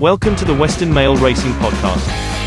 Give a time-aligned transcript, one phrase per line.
[0.00, 2.37] Welcome to the Western Mail Racing Podcast.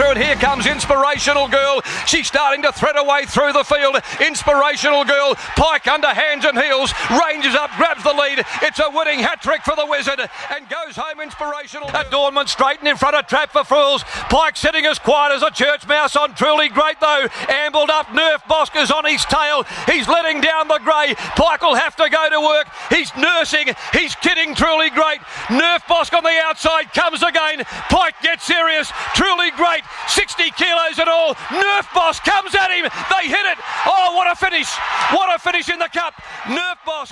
[0.00, 0.16] Through it.
[0.16, 1.82] Here comes Inspirational Girl.
[2.06, 4.00] She's starting to thread her way through the field.
[4.20, 5.34] Inspirational Girl.
[5.56, 6.94] Pike under hands and heels.
[7.10, 8.40] Ranges up, grabs the lead.
[8.62, 11.90] It's a winning hat trick for the Wizard and goes home Inspirational.
[11.92, 14.02] Adornment straight in front of Trap for Fools.
[14.30, 17.26] Pike sitting as quiet as a church mouse on Truly Great though.
[17.48, 18.06] Ambled up.
[18.06, 19.64] Nerf Bosker's on his tail.
[19.84, 21.14] He's letting down the grey.
[21.36, 22.68] Pike will have to go to work.
[22.88, 23.74] He's nursing.
[23.92, 25.20] He's kidding Truly Great.
[25.52, 27.64] Nerf Bosk on the outside comes again.
[27.90, 28.90] Pike gets serious.
[29.14, 29.82] Truly Great.
[30.08, 31.34] 60 kilos at all.
[31.34, 32.88] Nerf Boss comes at him.
[33.10, 33.58] They hit it.
[33.86, 34.68] Oh, what a finish.
[35.12, 36.14] What a finish in the cup.
[36.44, 37.10] Nerf Boss.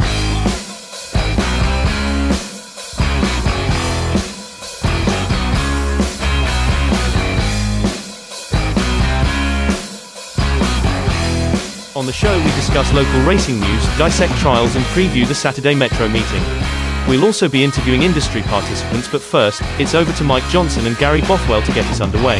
[11.98, 16.09] On the show, we discuss local racing news, dissect trials, and preview the Saturday Metro
[16.09, 16.88] meeting.
[17.09, 21.23] We'll also be interviewing industry participants, but first, it's over to Mike Johnson and Gary
[21.23, 22.39] Bothwell to get us underway.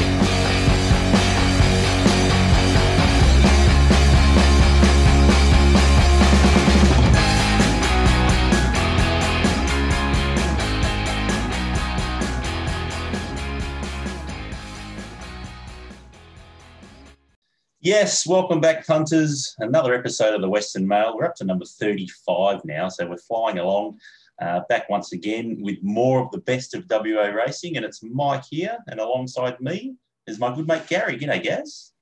[17.80, 19.55] Yes, welcome back, punters.
[19.61, 21.16] Another episode of the Western Mail.
[21.16, 23.98] We're up to number 35 now, so we're flying along.
[24.41, 28.45] Uh, back once again with more of the best of WA racing, and it's Mike
[28.48, 29.97] here, and alongside me
[30.28, 31.19] is my good mate Gary.
[31.19, 31.92] G'day, Gaz.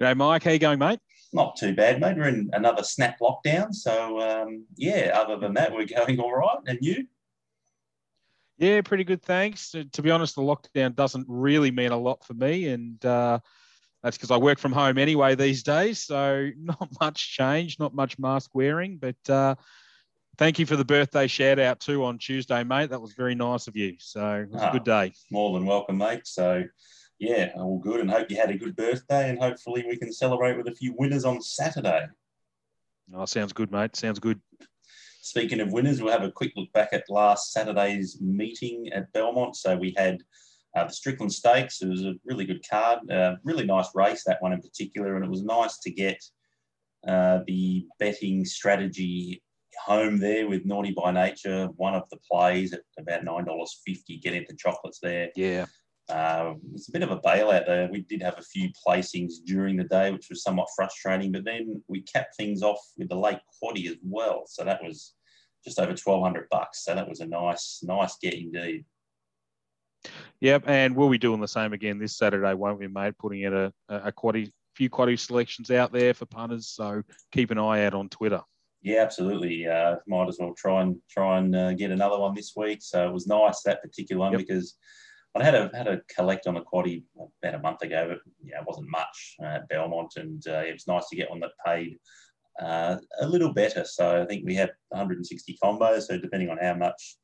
[0.00, 0.42] G'day, Mike.
[0.44, 0.98] How you going, mate?
[1.34, 2.16] Not too bad, mate.
[2.16, 5.12] We're in another snap lockdown, so um, yeah.
[5.14, 6.58] Other than that, we're going all right.
[6.66, 7.06] And you?
[8.56, 9.22] Yeah, pretty good.
[9.22, 9.72] Thanks.
[9.72, 13.40] To be honest, the lockdown doesn't really mean a lot for me, and uh,
[14.02, 16.02] that's because I work from home anyway these days.
[16.02, 19.30] So not much change, not much mask wearing, but.
[19.30, 19.56] Uh,
[20.40, 22.88] thank you for the birthday shout out too on Tuesday, mate.
[22.88, 23.96] That was very nice of you.
[23.98, 25.12] So it was a good day.
[25.30, 26.26] More than welcome, mate.
[26.26, 26.64] So
[27.18, 30.56] yeah, all good and hope you had a good birthday and hopefully we can celebrate
[30.56, 32.06] with a few winners on Saturday.
[33.14, 33.94] Oh, sounds good, mate.
[33.96, 34.40] Sounds good.
[35.20, 39.56] Speaking of winners, we'll have a quick look back at last Saturday's meeting at Belmont.
[39.56, 40.22] So we had
[40.74, 41.82] uh, the Strickland Stakes.
[41.82, 45.16] It was a really good card, uh, really nice race, that one in particular.
[45.16, 46.18] And it was nice to get
[47.06, 49.42] uh, the betting strategy
[49.84, 54.54] home there with Naughty by Nature, one of the plays at about $9.50, get into
[54.56, 55.30] chocolates there.
[55.36, 55.66] Yeah.
[56.08, 57.88] Uh, it's a bit of a bailout there.
[57.90, 61.82] We did have a few placings during the day, which was somewhat frustrating, but then
[61.88, 64.42] we capped things off with the late quaddy as well.
[64.46, 65.14] So that was
[65.64, 66.84] just over 1200 bucks.
[66.84, 68.84] So that was a nice, nice get indeed.
[70.40, 73.18] Yep, and we'll be doing the same again this Saturday, won't we, mate?
[73.18, 76.68] Putting in a, a quaddy, few quaddy selections out there for punters.
[76.68, 78.40] So keep an eye out on Twitter.
[78.82, 79.66] Yeah, absolutely.
[79.66, 82.78] Uh, might as well try and try and uh, get another one this week.
[82.82, 84.40] So it was nice that particular one yep.
[84.40, 84.76] because
[85.36, 87.04] I had a had a collect on a quaddy
[87.42, 90.88] about a month ago, but yeah, it wasn't much at Belmont, and uh, it was
[90.88, 91.98] nice to get one that paid
[92.60, 93.84] uh, a little better.
[93.84, 96.02] So I think we had 160 combos.
[96.02, 97.18] So depending on how much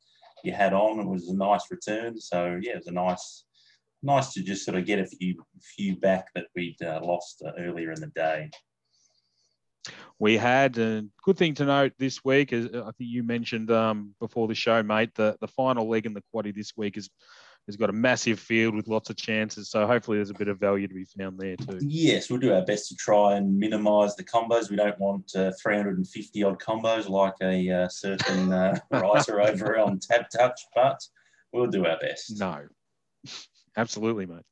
[0.45, 2.21] you had on, it was a nice return.
[2.21, 3.45] So yeah, it was a nice
[4.03, 5.43] nice to just sort of get a few
[5.77, 8.51] few back that we'd uh, lost uh, earlier in the day.
[10.19, 14.15] We had a good thing to note this week, is I think you mentioned um,
[14.21, 17.11] before the show, mate, the, the final leg in the quaddy this week is
[17.67, 19.71] has got a massive field with lots of chances.
[19.71, 21.79] So hopefully there's a bit of value to be found there too.
[21.81, 24.71] Yes, we'll do our best to try and minimise the combos.
[24.71, 29.99] We don't want uh, 350 odd combos like a uh, certain uh, writer over on
[29.99, 31.01] TABtouch, but
[31.53, 32.39] we'll do our best.
[32.39, 32.67] No,
[33.77, 34.45] absolutely, mate.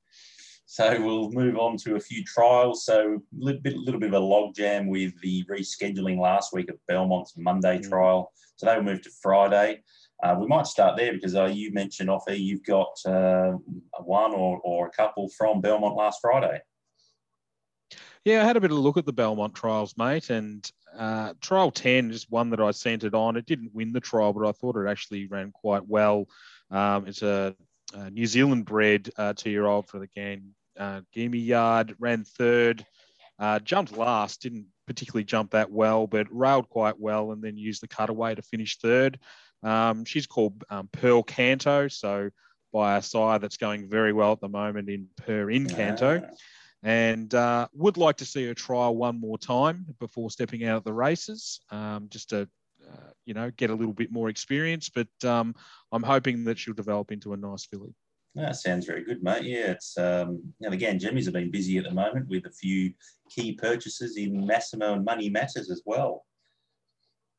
[0.74, 2.84] So we'll move on to a few trials.
[2.84, 6.84] So a little bit, little bit of a logjam with the rescheduling last week of
[6.88, 7.88] Belmont's Monday mm.
[7.88, 8.32] trial.
[8.56, 9.84] So they will move to Friday.
[10.20, 13.52] Uh, we might start there because uh, you mentioned off air you've got uh,
[14.02, 16.60] one or, or a couple from Belmont last Friday.
[18.24, 20.68] Yeah, I had a bit of a look at the Belmont trials, mate, and
[20.98, 23.36] uh, trial 10 is one that I sent it on.
[23.36, 26.26] It didn't win the trial, but I thought it actually ran quite well.
[26.72, 27.54] Um, it's a,
[27.94, 30.52] a, New Zealand bred uh, two year old for the game.
[30.78, 32.84] Uh, Gimme Yard ran third,
[33.38, 37.82] uh, jumped last, didn't particularly jump that well, but railed quite well and then used
[37.82, 39.18] the cutaway to finish third.
[39.62, 42.30] Um, she's called um, Pearl Canto, so
[42.72, 46.22] by a sire that's going very well at the moment in Per Incanto.
[46.22, 46.30] Yeah.
[46.82, 50.84] And uh, would like to see her trial one more time before stepping out of
[50.84, 52.46] the races, um, just to
[52.86, 54.90] uh, you know, get a little bit more experience.
[54.90, 55.54] But um,
[55.92, 57.94] I'm hoping that she'll develop into a nice filly.
[58.34, 59.44] That sounds very good, mate.
[59.44, 62.92] Yeah, it's um, and again, Jimmy's have been busy at the moment with a few
[63.30, 66.24] key purchases in Massimo and Money Matters as well.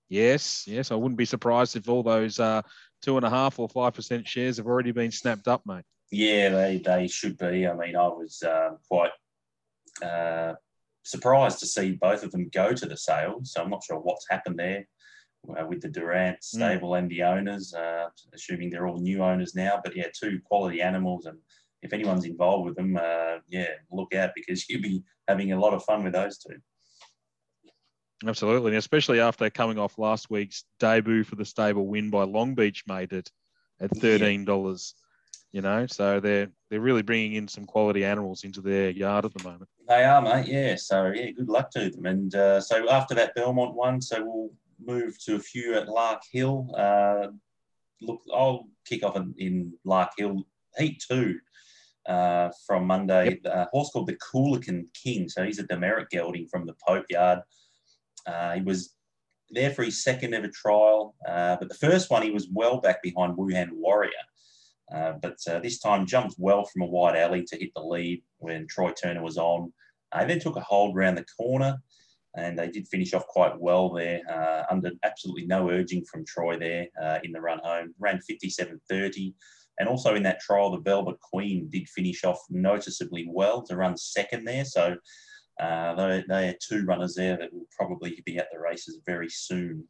[0.08, 2.62] Yes, yes, I wouldn't be surprised if all those uh,
[3.02, 5.84] two and a half or five percent shares have already been snapped up, mate.
[6.12, 7.68] Yeah, they, they should be.
[7.68, 9.12] I mean, I was um, quite
[10.02, 10.54] uh,
[11.04, 13.42] surprised to see both of them go to the sale.
[13.44, 14.86] So I'm not sure what's happened there
[15.50, 16.58] uh, with the Durrant hmm.
[16.58, 17.00] stable mm.
[17.00, 19.80] and the owners, uh, assuming they're all new owners now.
[19.84, 21.26] But yeah, two quality animals.
[21.26, 21.38] And
[21.82, 25.74] if anyone's involved with them, uh, yeah, look out because you'll be having a lot
[25.74, 26.58] of fun with those two.
[28.26, 32.56] Absolutely, and especially after coming off last week's debut for the stable win by Long
[32.56, 33.30] Beach made it
[33.80, 34.94] at thirteen dollars.
[34.96, 35.02] Yeah.
[35.52, 39.34] You know, so they're they're really bringing in some quality animals into their yard at
[39.34, 39.70] the moment.
[39.88, 40.48] They are, mate.
[40.48, 40.76] Yeah.
[40.76, 42.06] So yeah, good luck to them.
[42.06, 44.50] And uh, so after that Belmont one, so we'll
[44.84, 46.74] move to a few at Lark Hill.
[46.78, 47.28] Uh,
[48.02, 50.46] look, I'll kick off in, in Lark Hill
[50.78, 51.40] Heat Two
[52.08, 53.40] uh, from Monday.
[53.44, 53.54] Yep.
[53.54, 55.30] A horse called the Coolican King.
[55.30, 57.40] So he's a demerit gelding from the Pope Yard.
[58.28, 58.96] Uh, he was
[59.52, 63.04] there for his second ever trial, uh, but the first one he was well back
[63.04, 64.12] behind Wuhan Warrior.
[64.94, 68.68] Uh, but this time jumped well from a wide alley to hit the lead when
[68.68, 69.72] Troy Turner was on.
[70.12, 71.78] Uh, he then took a hold round the corner
[72.38, 76.58] and they did finish off quite well there uh, under absolutely no urging from Troy
[76.58, 76.88] there
[77.24, 77.94] in the run home.
[78.00, 79.34] Ran 57.30.
[79.80, 83.98] And also in that trial, the Velvet Queen did finish off noticeably well to run
[83.98, 84.66] second there.
[84.66, 84.96] So
[85.60, 89.30] uh, they, they are two runners there that will probably be at the races very
[89.30, 89.88] soon.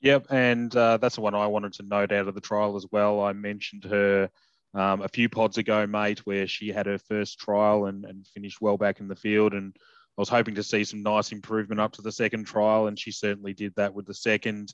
[0.00, 2.86] Yep, and uh, that's the one I wanted to note out of the trial as
[2.90, 3.22] well.
[3.22, 4.28] I mentioned her
[4.74, 8.60] um, a few pods ago, mate, where she had her first trial and, and finished
[8.60, 9.54] well back in the field.
[9.54, 9.74] And
[10.16, 13.10] I was hoping to see some nice improvement up to the second trial, and she
[13.10, 14.72] certainly did that with the second.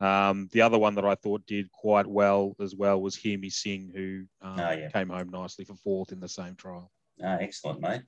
[0.00, 3.50] Um, the other one that I thought did quite well as well was Hear Me
[3.50, 4.90] Sing, who um, oh, yeah.
[4.90, 6.90] came home nicely for fourth in the same trial.
[7.22, 8.02] Oh, excellent, mate.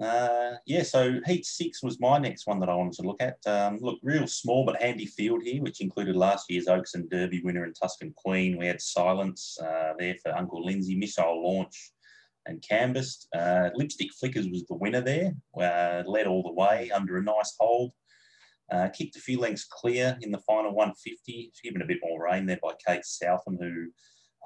[0.00, 3.36] Uh, yeah, so Heat 6 was my next one that I wanted to look at.
[3.46, 7.42] Um, look, real small but handy field here, which included last year's Oaks and Derby
[7.44, 8.56] winner and Tuscan Queen.
[8.56, 11.92] We had Silence uh, there for Uncle Lindsay, Missile Launch
[12.46, 13.28] and Canvassed.
[13.34, 17.54] Uh, Lipstick Flickers was the winner there, uh, led all the way under a nice
[17.58, 17.92] hold.
[18.72, 22.46] Uh, kicked a few lengths clear in the final 150, given a bit more rein
[22.46, 23.88] there by Kate Southam, who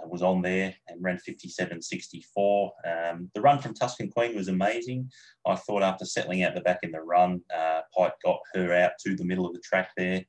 [0.03, 2.71] uh, was on there and ran 57.64.
[2.85, 5.11] Um, the run from Tuscan Queen was amazing.
[5.47, 8.93] I thought after settling out the back in the run, uh, Pike got her out
[9.07, 10.25] to the middle of the track there,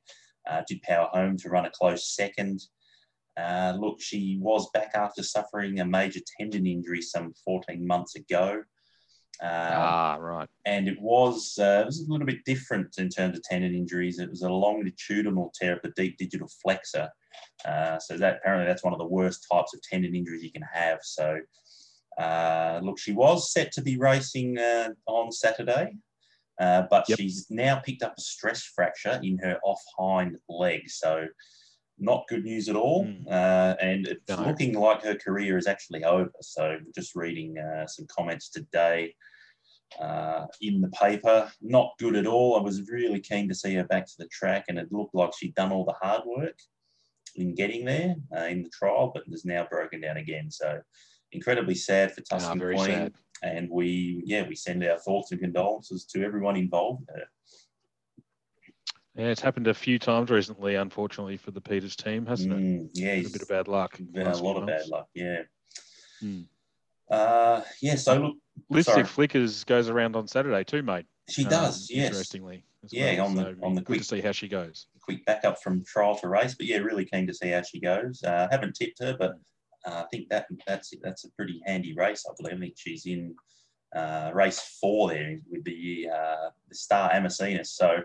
[0.48, 2.60] uh, did power home to run a close second.
[3.36, 8.62] Uh, look, she was back after suffering a major tendon injury some 14 months ago.
[9.42, 10.48] Um, ah, right.
[10.66, 14.18] And it was uh, it was a little bit different in terms of tendon injuries.
[14.18, 17.08] It was a longitudinal tear of the deep digital flexor.
[17.64, 20.66] Uh, so that apparently that's one of the worst types of tendon injuries you can
[20.70, 20.98] have.
[21.02, 21.38] So
[22.18, 25.94] uh, look, she was set to be racing uh, on Saturday,
[26.60, 27.18] uh, but yep.
[27.18, 30.90] she's now picked up a stress fracture in her off hind leg.
[30.90, 31.26] So
[32.00, 33.04] not good news at all.
[33.04, 33.76] Mm.
[33.80, 34.42] and it's no.
[34.46, 36.32] looking like her career is actually over.
[36.40, 37.56] So just reading
[37.86, 39.14] some comments today
[39.98, 41.50] uh, in the paper.
[41.60, 42.56] Not good at all.
[42.56, 45.32] I was really keen to see her back to the track, and it looked like
[45.36, 46.58] she'd done all the hard work
[47.36, 50.50] in getting there uh, in the trial, but has now broken down again.
[50.50, 50.80] So
[51.32, 52.86] incredibly sad for Tuscan oh, Queen.
[52.86, 53.14] Sad.
[53.42, 57.30] And we, yeah, we send our thoughts and condolences to everyone involved there.
[59.16, 62.58] Yeah, it's happened a few times recently, unfortunately, for the Peters team, hasn't it?
[62.58, 63.98] Mm, yeah, a bit of bad luck.
[64.12, 65.08] Been a lot of bad luck.
[65.14, 65.42] Yeah.
[66.22, 66.46] Mm.
[67.10, 67.96] Uh, yeah.
[67.96, 68.36] So look,
[68.68, 69.06] Lipstick.
[69.06, 71.06] Flickers goes around on Saturday too, mate.
[71.28, 71.90] She does.
[71.90, 72.08] Um, yes.
[72.08, 72.64] Interestingly.
[72.88, 73.26] Yeah, well.
[73.26, 74.86] on the so on the quick to see how she goes.
[75.02, 78.22] Quick backup from trial to race, but yeah, really keen to see how she goes.
[78.22, 79.32] Uh, haven't tipped her, but
[79.84, 82.24] uh, I think that that's that's a pretty handy race.
[82.28, 82.56] I believe.
[82.56, 83.34] I think she's in
[83.94, 87.72] uh, race four there with the uh, the Star Amazinas.
[87.74, 88.02] So.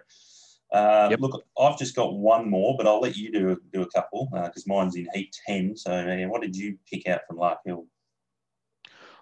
[0.72, 1.20] Uh, yep.
[1.20, 4.66] Look, I've just got one more, but I'll let you do do a couple because
[4.68, 5.76] uh, mine's in heat ten.
[5.78, 7.86] So, what did you pick out from Lark Hill?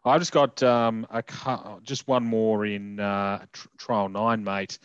[0.05, 1.23] I've just got um, a,
[1.81, 4.79] just one more in uh, tr- trial nine, mate.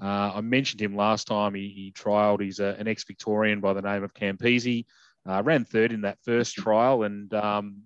[0.00, 1.54] Uh, I mentioned him last time.
[1.54, 2.40] He, he trialled.
[2.40, 4.84] He's a, an ex-Victorian by the name of Campese.
[5.28, 7.82] Uh, ran third in that first trial, and um,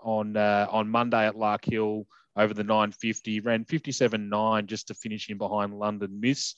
[0.00, 5.30] on uh, on Monday at Lark Hill over the 950, ran 57.9 just to finish
[5.30, 6.54] in behind London Miss.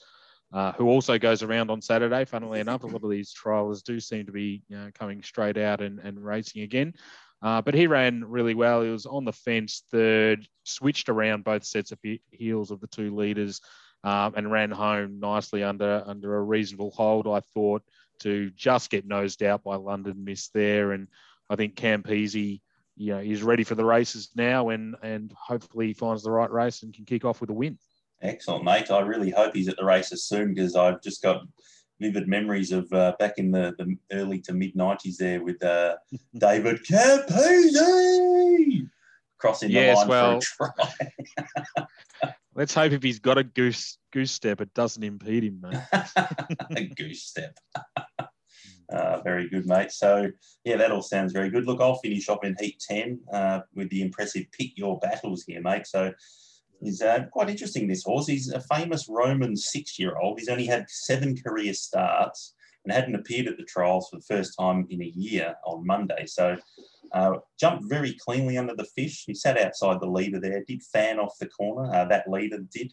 [0.50, 2.24] Uh, who also goes around on Saturday.
[2.24, 5.58] Funnily enough, a lot of these trialers do seem to be you know, coming straight
[5.58, 6.94] out and, and racing again.
[7.42, 8.82] Uh, but he ran really well.
[8.82, 11.98] He was on the fence third, switched around both sets of
[12.30, 13.60] heels of the two leaders,
[14.04, 17.28] um, and ran home nicely under under a reasonable hold.
[17.28, 17.82] I thought
[18.20, 21.08] to just get nosed out by London Miss there, and
[21.48, 22.60] I think Campese,
[22.96, 26.50] you know, is ready for the races now, and and hopefully he finds the right
[26.50, 27.78] race and can kick off with a win.
[28.22, 28.90] Excellent, mate.
[28.90, 31.42] I really hope he's at the races soon because I've just got
[32.00, 35.96] vivid memories of uh, back in the, the early to mid 90s there with uh,
[36.38, 37.78] David Campese
[39.38, 40.87] crossing yes, the line well, for a
[41.76, 41.87] try.
[42.54, 45.80] let's hope if he's got a goose goose step, it doesn't impede him, mate.
[46.76, 47.56] a goose step.
[48.90, 49.92] Uh, very good, mate.
[49.92, 50.30] So,
[50.64, 51.66] yeah, that all sounds very good.
[51.66, 55.60] Look, I'll finish off in Heat 10 uh, with the impressive Pick Your Battles here,
[55.60, 55.87] mate.
[55.87, 56.12] So,
[56.80, 58.26] he's uh, quite interesting, this horse.
[58.26, 60.38] He's a famous Roman six year old.
[60.38, 62.54] He's only had seven career starts
[62.85, 66.26] and hadn't appeared at the trials for the first time in a year on Monday.
[66.26, 66.56] So,
[67.12, 69.25] uh, jumped very cleanly under the fish.
[69.26, 71.92] He sat outside the leader there, did fan off the corner.
[71.92, 72.92] Uh, that leader did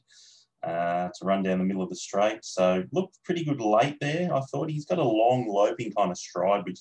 [0.64, 2.44] uh, to run down the middle of the straight.
[2.44, 4.34] So looked pretty good late there.
[4.34, 6.80] I thought he's got a long loping kind of stride, which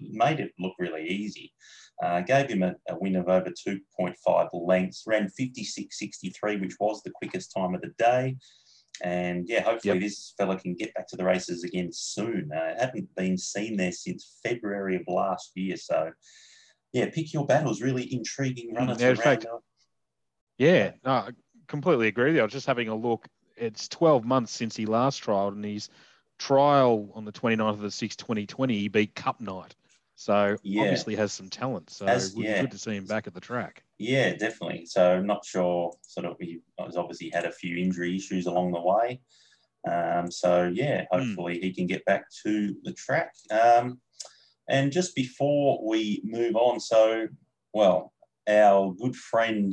[0.00, 1.52] made it look really easy.
[2.02, 7.10] Uh, gave him a, a, win of over 2.5 lengths, ran 56.63, which was the
[7.10, 8.36] quickest time of the day.
[9.02, 10.02] And yeah, hopefully yep.
[10.02, 12.50] this fella can get back to the races again soon.
[12.52, 15.76] Uh, hadn't been seen there since February of last year.
[15.76, 16.10] So
[16.92, 17.82] yeah, pick your battles.
[17.82, 18.96] Really intriguing runner.
[18.98, 19.46] Yeah, in fact,
[20.56, 21.28] yeah, no,
[21.68, 22.40] completely agree with you.
[22.40, 23.26] I was just having a look.
[23.56, 25.90] It's 12 months since he last trialed, and his
[26.38, 29.74] trial on the 29th of the 6th, 2020, he beat Cup Night.
[30.18, 30.82] So yeah.
[30.82, 31.90] obviously has some talent.
[31.90, 32.56] So As, would yeah.
[32.56, 33.84] be good to see him back at the track.
[33.98, 34.84] Yeah, definitely.
[34.84, 35.92] So I'm not sure.
[36.02, 39.20] Sort of, he has obviously had a few injury issues along the way.
[39.88, 41.20] Um, so yeah, hmm.
[41.20, 41.62] hopefully mm.
[41.62, 43.30] he can get back to the track.
[43.52, 44.00] Um,
[44.68, 47.28] and just before we move on, so
[47.72, 48.12] well,
[48.48, 49.72] our good friend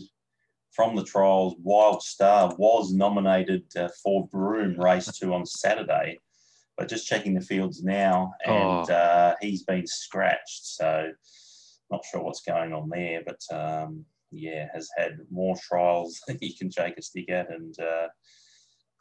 [0.74, 6.20] from the trials, Wild Star, was nominated uh, for Broom Race 2 on Saturday.
[6.77, 8.94] But just checking the fields now, and oh.
[8.94, 10.65] uh, he's been scratched.
[10.65, 11.12] So
[11.89, 13.22] not sure what's going on there.
[13.25, 17.50] But um, yeah, has had more trials than he can shake a stick at.
[17.50, 18.08] And uh,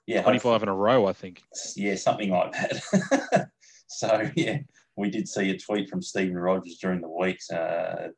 [0.07, 1.43] yeah, 25 in a row, I think.
[1.77, 3.49] Yeah, something like that.
[3.89, 4.59] so yeah,
[4.97, 8.09] we did see a tweet from Stephen Rogers during the week uh,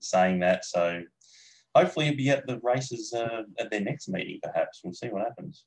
[0.00, 0.64] saying that.
[0.64, 1.02] So
[1.74, 4.80] hopefully he'll be at the races uh, at their next meeting, perhaps.
[4.82, 5.64] We'll see what happens.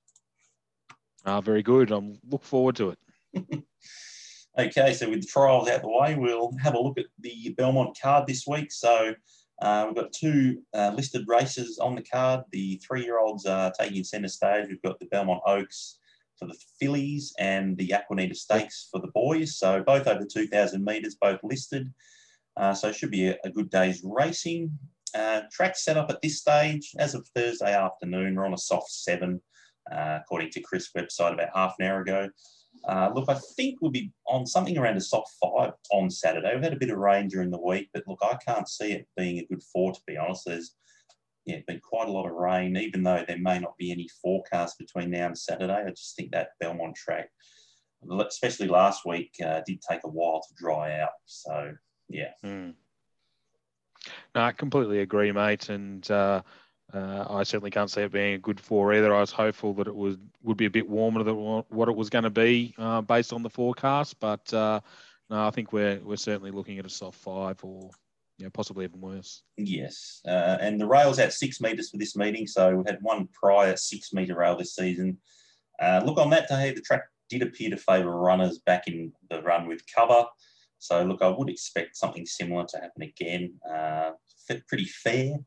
[1.26, 1.92] Ah, very good.
[1.92, 3.00] I'm look forward to it.
[4.60, 7.98] okay, so with the trials out the way, we'll have a look at the Belmont
[8.02, 8.72] card this week.
[8.72, 9.14] So
[9.62, 12.42] uh, we've got two uh, listed races on the card.
[12.52, 14.68] The three-year-olds are taking centre stage.
[14.68, 16.00] We've got the Belmont Oaks
[16.38, 19.58] for the fillies and the Aquanita Stakes for the boys.
[19.58, 21.94] So both over 2,000 metres, both listed.
[22.58, 24.78] Uh, so it should be a, a good day's racing.
[25.14, 28.36] Uh, track set up at this stage as of Thursday afternoon.
[28.36, 29.42] We're on a soft seven,
[29.92, 32.30] uh, according to Chris' website about half an hour ago.
[32.88, 36.54] Uh, look, I think we'll be on something around a soft five on Saturday.
[36.54, 39.08] We've had a bit of rain during the week, but look, I can't see it
[39.18, 40.44] being a good four, to be honest.
[40.46, 40.76] There's
[41.46, 44.78] yeah, been quite a lot of rain, even though there may not be any forecast
[44.78, 45.84] between now and Saturday.
[45.86, 47.30] I just think that Belmont track,
[48.28, 51.10] especially last week, uh, did take a while to dry out.
[51.26, 51.74] So,
[52.10, 52.32] yeah.
[52.44, 52.74] Mm.
[54.34, 55.70] No, I completely agree, mate.
[55.70, 56.42] And uh,
[56.94, 59.14] uh, I certainly can't see it being a good four either.
[59.14, 62.10] I was hopeful that it was would be a bit warmer than what it was
[62.10, 64.20] going to be uh, based on the forecast.
[64.20, 64.82] But uh,
[65.30, 67.90] no, I think we're we're certainly looking at a soft five or
[68.38, 69.44] you know, possibly even worse.
[69.58, 73.28] Yes, uh, and the rail's at six metres for this meeting, so we had one
[73.34, 75.18] prior six metre rail this season.
[75.82, 79.42] Uh, look, on that day, the track did appear to favour runners back in the
[79.42, 80.26] run with cover.
[80.80, 83.54] So, look, I would expect something similar to happen again.
[83.68, 84.12] Uh,
[84.68, 85.38] pretty fair,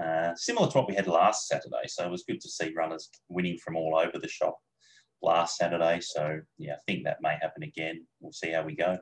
[0.00, 1.86] uh, similar to what we had last Saturday.
[1.88, 4.58] So it was good to see runners winning from all over the shop
[5.22, 6.00] last Saturday.
[6.00, 8.06] So, yeah, I think that may happen again.
[8.20, 8.98] We'll see how we go.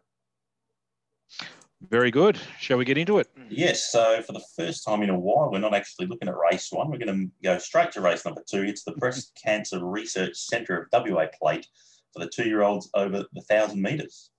[1.88, 2.38] Very good.
[2.58, 3.28] Shall we get into it?
[3.48, 3.92] Yes.
[3.92, 6.90] So for the first time in a while, we're not actually looking at race one.
[6.90, 8.62] We're going to go straight to race number two.
[8.62, 11.66] It's the Breast Cancer Research Centre of WA Plate
[12.12, 14.30] for the two-year-olds over the thousand metres.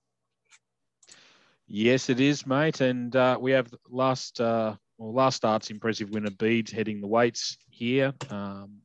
[1.66, 2.82] Yes, it is, mate.
[2.82, 7.56] And uh, we have last uh, well, last start's impressive winner Beads heading the weights
[7.70, 8.12] here.
[8.28, 8.80] Um,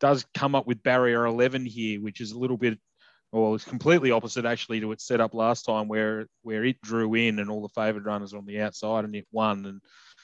[0.00, 2.78] does come up with barrier 11 here, which is a little bit
[3.30, 7.38] well, it's completely opposite actually to its setup last time, where where it drew in
[7.38, 9.66] and all the favoured runners on the outside and it won.
[9.66, 9.80] And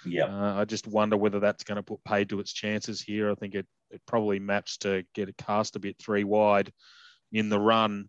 [0.06, 3.30] yeah, uh, I just wonder whether that's going to put paid to its chances here.
[3.30, 6.72] I think it it probably maps to get a cast a bit three wide
[7.30, 8.08] in the run.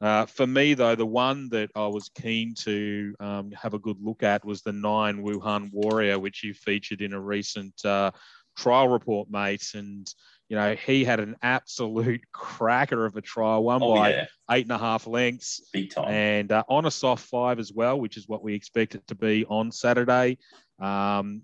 [0.00, 3.96] Uh, for me, though, the one that I was keen to um, have a good
[4.00, 8.10] look at was the nine Wuhan Warrior, which you featured in a recent uh,
[8.56, 9.70] trial report, mate.
[9.74, 10.06] And
[10.48, 14.26] you know, he had an absolute cracker of a trial, one oh, by yeah.
[14.50, 15.62] eight and a half lengths.
[15.72, 16.08] Big time.
[16.08, 19.14] And uh, on a soft five as well, which is what we expect it to
[19.14, 20.38] be on Saturday.
[20.78, 21.42] Um,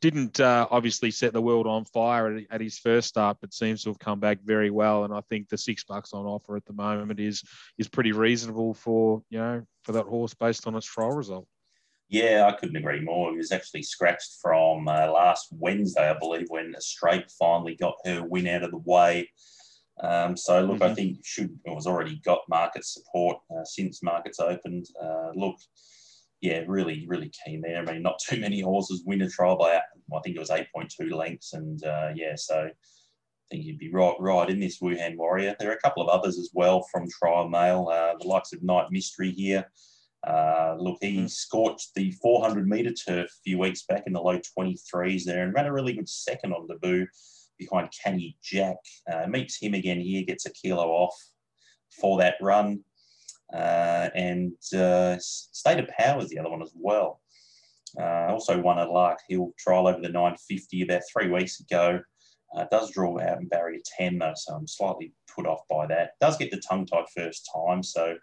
[0.00, 3.82] didn't uh, obviously set the world on fire at, at, his first start, but seems
[3.82, 5.04] to have come back very well.
[5.04, 7.42] And I think the six bucks on offer at the moment is
[7.78, 11.46] is pretty reasonable for you know for that horse based on its trial result.
[12.08, 13.30] Yeah, I couldn't agree more.
[13.30, 18.24] He was actually scratched from uh, last Wednesday, I believe, when Straight finally got her
[18.24, 19.30] win out of the way.
[20.02, 20.90] Um, so look, mm-hmm.
[20.90, 24.86] I think should was already got market support uh, since markets opened.
[25.00, 25.56] Uh, look,
[26.40, 27.78] yeah, really, really keen there.
[27.78, 31.12] I mean, not too many horses win a trial by, I think it was 8.2
[31.12, 31.52] lengths.
[31.52, 32.70] And uh, yeah, so I
[33.50, 35.54] think you'd be right, right in this Wuhan Warrior.
[35.58, 38.62] There are a couple of others as well from Trial Mail, uh, the likes of
[38.62, 39.70] Night Mystery here.
[40.26, 41.30] Uh, look, he mm.
[41.30, 45.54] scorched the 400 metre turf a few weeks back in the low 23s there and
[45.54, 47.06] ran a really good second on debut
[47.58, 48.76] behind Canny Jack.
[49.10, 51.14] Uh, meets him again here, gets a kilo off
[52.00, 52.84] for that run.
[53.52, 57.20] Uh, and uh, State of Power is the other one as well.
[57.98, 62.00] Uh, also won a Lark Hill trial over the 950 about three weeks ago.
[62.56, 66.12] Uh, does draw out in barrier 10 though, so I'm slightly put off by that.
[66.20, 68.16] Does get the tongue tied first time, so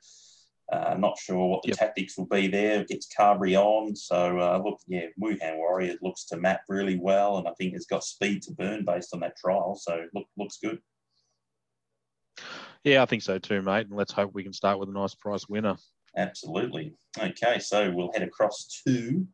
[0.72, 1.78] uh, not sure what the yep.
[1.78, 2.84] tactics will be there.
[2.84, 7.48] Gets Carberry on, so uh, look, yeah, Wuhan Warrior looks to map really well, and
[7.48, 9.76] I think it's got speed to burn based on that trial.
[9.76, 10.80] So look, looks good.
[12.88, 13.88] Yeah, I think so too, mate.
[13.88, 15.76] And let's hope we can start with a nice price winner.
[16.16, 16.94] Absolutely.
[17.20, 19.28] Okay, so we'll head across to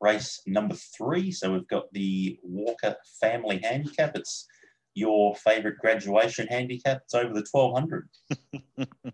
[0.00, 1.30] race number three.
[1.30, 4.16] So we've got the Walker Family Handicap.
[4.16, 4.48] It's
[4.94, 7.02] your favourite graduation handicap.
[7.04, 8.08] It's over the 1200.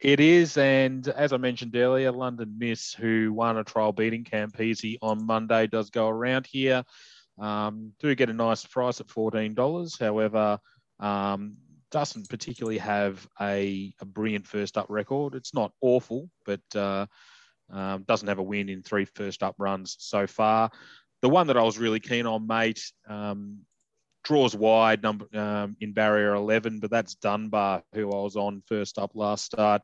[0.00, 0.56] it is.
[0.56, 5.68] And as I mentioned earlier, London Miss, who won a trial beating Campese on Monday,
[5.68, 6.82] does go around here.
[7.38, 10.00] Um, do get a nice price at $14.
[10.00, 10.58] However,
[10.98, 11.56] um,
[11.96, 15.34] doesn't particularly have a, a brilliant first up record.
[15.34, 17.06] It's not awful, but uh,
[17.70, 20.70] um, doesn't have a win in three first up runs so far.
[21.22, 23.60] The one that I was really keen on, mate, um,
[24.24, 28.98] draws wide number um, in barrier 11, but that's Dunbar, who I was on first
[28.98, 29.80] up last start.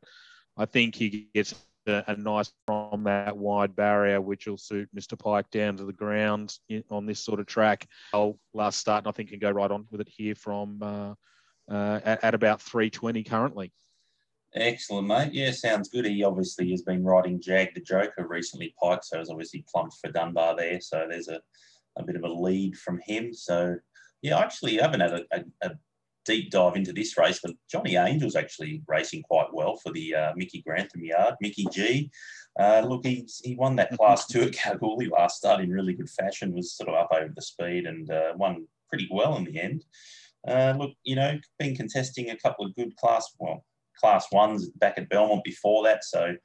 [0.55, 1.55] I think he gets
[1.87, 5.17] a, a nice from that wide barrier, which will suit Mr.
[5.17, 7.87] Pike down to the ground in, on this sort of track.
[8.13, 11.13] I'll last start, and I think can go right on with it here from uh,
[11.69, 13.71] uh, at, at about 320 currently.
[14.55, 15.33] Excellent, mate.
[15.33, 16.05] Yeah, sounds good.
[16.05, 20.11] He obviously has been riding Jag the Joker recently, Pike, so has obviously plumped for
[20.11, 20.79] Dunbar there.
[20.79, 21.41] So there's a,
[21.97, 23.33] a bit of a lead from him.
[23.33, 23.75] So,
[24.21, 25.71] yeah, actually, I haven't had a, a, a
[26.25, 30.33] deep dive into this race, but Johnny Angel's actually racing quite well for the uh,
[30.35, 31.35] Mickey Grantham yard.
[31.41, 32.11] Mickey G,
[32.59, 36.09] uh, look, he, he won that class two at Kalgoorlie last start in really good
[36.09, 39.59] fashion, was sort of up over the speed and uh, won pretty well in the
[39.59, 39.83] end.
[40.47, 43.63] Uh, look, you know, been contesting a couple of good class, well,
[43.97, 46.03] class ones back at Belmont before that.
[46.03, 46.35] So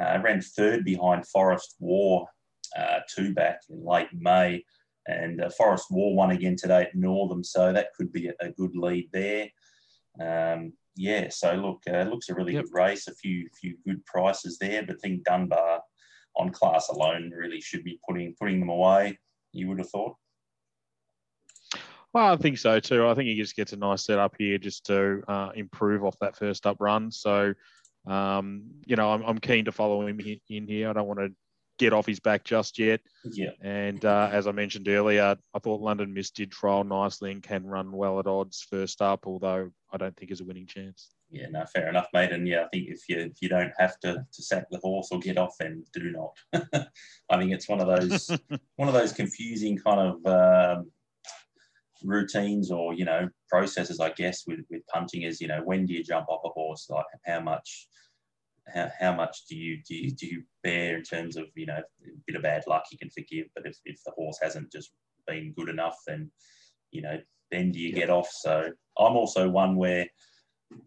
[0.00, 2.26] uh, ran third behind Forest War
[2.76, 4.64] uh, two back in late May.
[5.08, 7.44] And uh, Forest War won again today at Northam.
[7.44, 9.48] So that could be a, a good lead there.
[10.20, 12.64] Um, yeah, so look, uh, looks a really yep.
[12.64, 13.06] good race.
[13.06, 15.82] A few few good prices there, but I think Dunbar
[16.36, 19.18] on class alone really should be putting putting them away.
[19.52, 20.16] You would have thought.
[22.16, 23.06] Well, I think so too.
[23.06, 26.34] I think he just gets a nice setup here just to uh, improve off that
[26.34, 27.10] first up run.
[27.10, 27.52] So,
[28.06, 30.88] um, you know, I'm, I'm, keen to follow him in here.
[30.88, 31.28] I don't want to
[31.78, 33.02] get off his back just yet.
[33.22, 33.50] Yeah.
[33.60, 37.66] And uh, as I mentioned earlier, I thought London Miss did trial nicely and can
[37.66, 41.10] run well at odds first up, although I don't think is a winning chance.
[41.28, 42.32] Yeah, no, fair enough, mate.
[42.32, 45.08] And yeah, I think if you if you don't have to to sack the horse
[45.10, 46.62] or get off, then do not.
[47.30, 48.30] I think it's one of those
[48.76, 50.90] one of those confusing kind of um,
[52.06, 55.92] routines or you know processes i guess with with punting is you know when do
[55.92, 57.88] you jump off a horse like how much
[58.74, 61.78] how, how much do you, do you do you bear in terms of you know
[61.78, 64.92] a bit of bad luck you can forgive but if, if the horse hasn't just
[65.26, 66.30] been good enough then
[66.90, 67.18] you know
[67.50, 67.94] then do you yeah.
[67.94, 70.06] get off so i'm also one where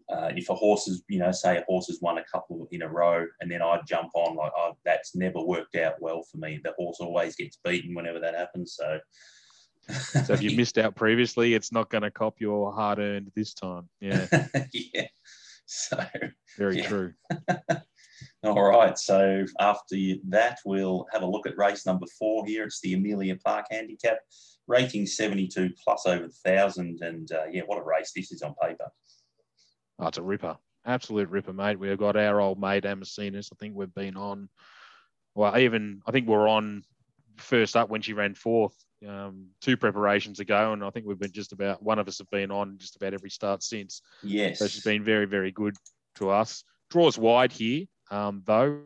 [0.08, 2.82] uh, if a horse is, you know, say a horse has won a couple in
[2.82, 6.38] a row and then I jump on, like, oh, that's never worked out well for
[6.38, 6.60] me.
[6.62, 8.76] The horse always gets beaten whenever that happens.
[8.78, 8.98] So
[10.24, 13.54] so if you missed out previously, it's not going to cop your hard earned this
[13.54, 13.88] time.
[14.00, 14.26] Yeah.
[14.72, 15.06] yeah.
[15.66, 16.04] So
[16.58, 16.88] very yeah.
[16.88, 17.12] true.
[18.42, 18.98] All right.
[18.98, 19.96] So after
[20.28, 22.64] that, we'll have a look at race number four here.
[22.64, 24.18] It's the Amelia Park Handicap,
[24.66, 27.00] rating 72 plus over 1,000.
[27.02, 28.90] And uh, yeah, what a race this is on paper.
[29.98, 30.56] Oh, it's a ripper.
[30.86, 31.78] Absolute ripper, mate.
[31.78, 33.50] We've got our old mate Amazinas.
[33.52, 34.48] I think we've been on,
[35.34, 36.82] well, even, I think we're on
[37.36, 38.74] first up when she ran fourth
[39.06, 42.30] um, two preparations ago, and I think we've been just about one of us have
[42.30, 44.02] been on just about every start since.
[44.22, 44.58] Yes.
[44.58, 45.76] So she's been very, very good
[46.16, 46.64] to us.
[46.90, 48.80] Draws wide here, um, though,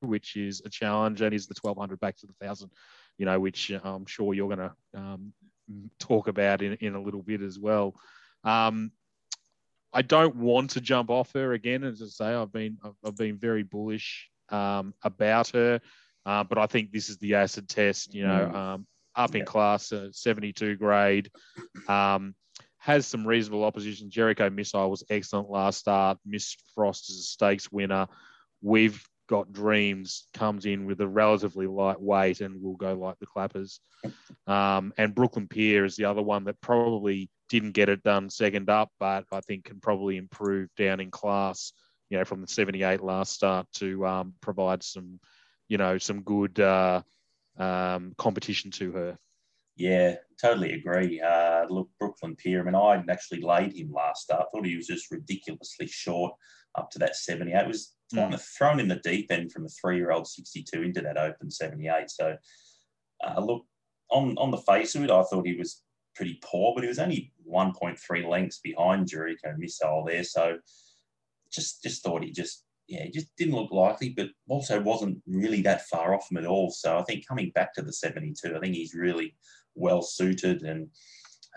[0.00, 2.70] which is a challenge, and is the 1200 back to the 1000,
[3.18, 5.32] you know, which I'm sure you're going to um,
[5.98, 7.94] talk about in, in a little bit as well.
[8.44, 8.92] Um,
[9.92, 11.82] I don't want to jump off her again.
[11.84, 15.80] As I say, I've been I've been very bullish um, about her,
[16.26, 18.14] uh, but I think this is the acid test.
[18.14, 18.54] You know, mm.
[18.54, 18.86] um,
[19.18, 21.30] up in class, uh, 72 grade,
[21.88, 22.34] um,
[22.78, 24.10] has some reasonable opposition.
[24.10, 26.18] Jericho Missile was excellent last start.
[26.24, 28.06] Miss Frost is a stakes winner.
[28.62, 33.26] We've got dreams comes in with a relatively light weight and will go like the
[33.26, 33.80] clappers.
[34.46, 38.70] Um, and Brooklyn Pier is the other one that probably didn't get it done second
[38.70, 41.72] up, but I think can probably improve down in class,
[42.08, 45.20] you know, from the 78 last start to um, provide some,
[45.68, 47.02] you know, some good uh,
[47.58, 49.18] um, competition to her.
[49.76, 51.20] Yeah, totally agree.
[51.20, 54.42] Uh, look, Brooklyn Pier, I mean, I actually laid him last start.
[54.42, 56.32] I thought he was just ridiculously short
[56.76, 57.54] up to that 78.
[57.54, 58.40] It was mm.
[58.56, 62.10] thrown in the deep end from a three year old 62 into that open 78.
[62.10, 62.36] So,
[63.24, 63.64] uh, look,
[64.10, 65.82] on, on the face of it, I thought he was
[66.16, 70.24] pretty poor, but he was only 1.3 lengths behind Jericho Missile there.
[70.24, 70.58] So
[71.52, 75.60] just just thought he just yeah, it just didn't look likely, but also wasn't really
[75.62, 76.70] that far off him at all.
[76.70, 79.34] So I think coming back to the 72, I think he's really
[79.74, 80.88] well suited and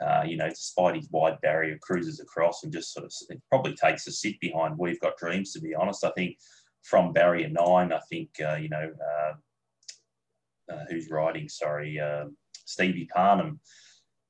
[0.06, 3.76] uh, you know, despite his wide barrier, cruises across and just sort of it probably
[3.76, 4.76] takes a sit behind.
[4.78, 6.04] We've got dreams, to be honest.
[6.04, 6.38] I think
[6.82, 11.48] from barrier nine, I think uh, you know uh, uh who's riding.
[11.48, 12.26] Sorry, uh,
[12.65, 13.60] Stevie Parnham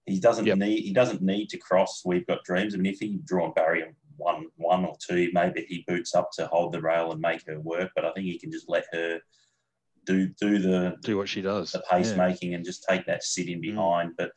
[0.06, 0.58] he doesn't yep.
[0.58, 2.02] need he doesn't need to cross.
[2.06, 2.74] We've got dreams.
[2.74, 6.48] I mean, if he drawn barrier one one or two, maybe he boots up to
[6.48, 7.92] hold the rail and make her work.
[7.96, 9.20] But I think he can just let her
[10.06, 12.58] do do the do what she does, the pacemaking, yeah.
[12.58, 13.64] and just take that sit in mm.
[13.64, 14.12] behind.
[14.12, 14.16] Mm.
[14.18, 14.32] But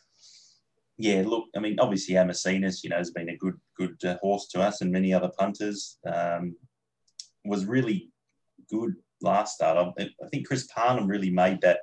[0.96, 4.48] yeah, look, I mean, obviously Amazinas, you know, has been a good good uh, horse
[4.48, 5.98] to us and many other punters.
[6.06, 6.56] Um,
[7.44, 8.10] was really
[8.70, 9.94] good last start.
[9.98, 11.80] I, I think Chris Parnham really made that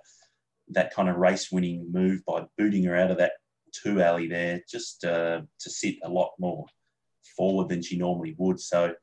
[0.70, 3.34] that kind of race winning move by booting her out of that
[3.74, 6.66] two alley there just uh, to sit a lot more
[7.42, 8.60] forward than she normally would.
[8.60, 8.94] So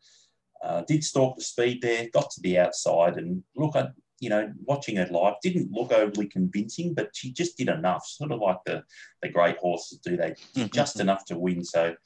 [0.63, 3.89] uh, did stalk the speed there, got to the outside, and look, I,
[4.21, 8.31] you know, watching her live didn't look overly convincing, but she just did enough, sort
[8.31, 8.85] of like the
[9.23, 10.17] the great horses do.
[10.17, 11.65] They did just enough to win.
[11.65, 11.97] So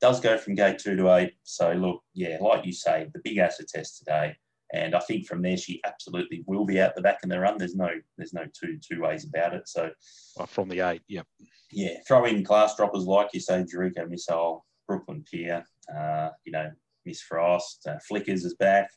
[0.00, 1.34] does go from gate two to eight.
[1.42, 4.36] So look, yeah, like you say, the big acid test today.
[4.72, 7.58] And I think from there she absolutely will be out the back in the run.
[7.58, 9.68] There's no there's no two two ways about it.
[9.68, 9.90] So
[10.36, 11.26] well, from the eight, yep.
[11.72, 15.64] Yeah, throw in class droppers like you say, Jericho Missile, Brooklyn Pier,
[15.96, 16.70] uh, you know,
[17.04, 18.90] Miss Frost, uh, Flickers is back.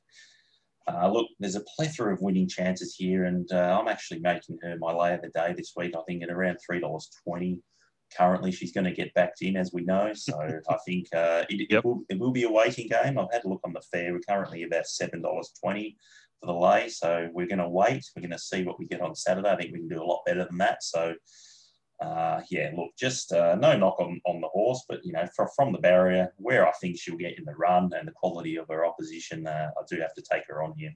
[0.88, 4.76] Uh, look, there's a plethora of winning chances here, and uh, I'm actually making her
[4.80, 5.94] my lay of the day this week.
[5.96, 7.62] I think at around three dollars twenty.
[8.18, 10.12] Currently, she's going to get backed in, as we know.
[10.16, 11.80] So I think uh, it, yep.
[11.80, 13.20] it, will, it will be a waiting game.
[13.20, 14.14] I've had a look on the fair.
[14.14, 15.96] We're currently about seven dollars twenty
[16.40, 16.90] for the lay.
[16.90, 18.06] So we're going to wait.
[18.16, 19.50] We're going to see what we get on Saturday.
[19.50, 20.84] I think we can do a lot better than that.
[20.84, 21.14] So
[22.02, 25.48] uh, yeah, look, just uh, no knock on, on the horse, but you know, from,
[25.56, 28.68] from the barrier, where I think she'll get in the run and the quality of
[28.70, 30.94] her opposition, uh, I do have to take her on here.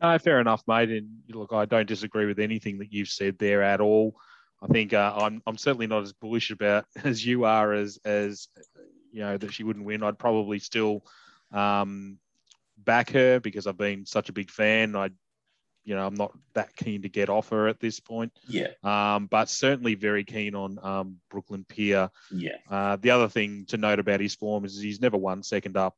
[0.00, 0.90] No, fair enough, mate.
[0.90, 4.16] And look, I don't disagree with anything that you've said there at all.
[4.60, 8.48] I think uh, I'm I'm certainly not as bullish about as you are as as
[9.12, 10.02] you know that she wouldn't win.
[10.02, 11.04] I'd probably still
[11.52, 12.18] um,
[12.76, 14.96] back her because I've been such a big fan.
[14.96, 15.10] I
[15.88, 18.32] you know I'm not that keen to get off her at this point.
[18.46, 18.68] Yeah.
[18.84, 22.10] Um, but certainly very keen on um, Brooklyn Pier.
[22.30, 22.58] Yeah.
[22.68, 25.96] Uh, the other thing to note about his form is he's never won second up.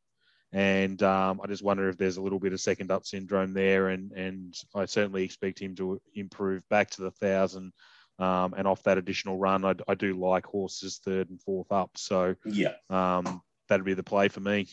[0.52, 3.88] And um, I just wonder if there's a little bit of second up syndrome there,
[3.88, 7.72] and and I certainly expect him to improve back to the thousand
[8.20, 11.92] um, and off that additional run, I, I, do like horses third and fourth up.
[11.96, 14.68] So yeah, um, that'd be the play for me.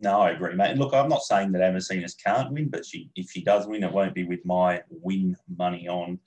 [0.00, 0.70] No, I agree, mate.
[0.70, 3.84] And look, I'm not saying that Amazinas can't win, but she, if she does win,
[3.84, 6.18] it won't be with my win money on.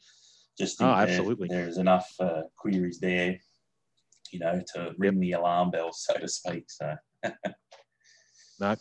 [0.58, 1.48] Just oh, absolutely.
[1.48, 3.38] There, there's enough uh, queries there,
[4.32, 6.72] you know, to ring the alarm bell, so to speak.
[6.72, 6.96] So
[8.60, 8.76] no,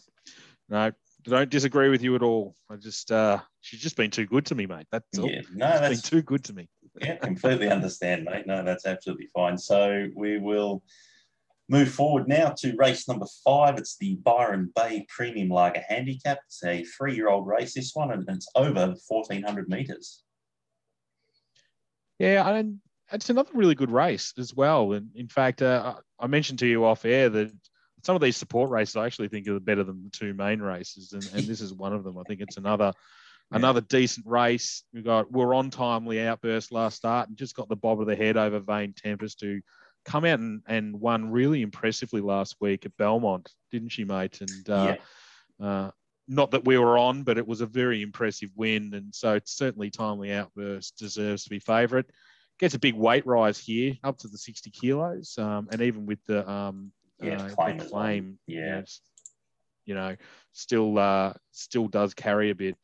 [0.69, 0.93] no,
[1.25, 2.55] don't disagree with you at all.
[2.71, 4.87] I just uh, she's just been too good to me, mate.
[4.91, 5.29] That's all.
[5.29, 6.69] Yeah, no, she's that's been too good to me
[7.01, 8.47] yeah, completely understand, mate.
[8.47, 9.59] No, that's absolutely fine.
[9.59, 10.83] So we will
[11.69, 13.79] move forward now to race number five.
[13.79, 16.39] It's the Byron Bay Premium Lager Handicap.
[16.47, 20.23] It's a three-year-old race, this one, and it's over 1,400 metres.
[22.19, 22.79] Yeah, and
[23.13, 24.93] it's another really good race as well.
[24.93, 27.53] And in fact, uh, I mentioned to you off air that
[28.03, 31.13] some of these support races I actually think are better than the two main races,
[31.13, 32.19] and, and this is one of them.
[32.19, 32.93] I think it's another
[33.51, 34.83] another decent race.
[34.93, 38.17] We got we're on timely outburst last start and just got the bob of the
[38.17, 39.61] head over Vain Tempest to
[40.07, 44.41] come out and, and won really impressively last week at Belmont, didn't she, mate?
[44.41, 44.97] And uh,
[45.61, 45.67] yeah.
[45.67, 45.91] uh,
[46.29, 48.95] not that we were on, but it was a very impressive win.
[48.95, 52.07] And so it's certainly timely outburst deserves to be favourite.
[52.59, 55.37] Gets a big weight rise here, up to the 60 kilos.
[55.37, 58.57] Um, and even with the, um, yeah, uh, claim, the claim yeah.
[58.57, 58.85] You know,
[59.87, 60.17] you know,
[60.53, 62.77] still uh, still does carry a bit.